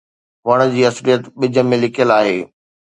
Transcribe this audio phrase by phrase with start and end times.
[0.47, 2.39] وڻ جي اصليت ٻج ۾ لڪيل آهي.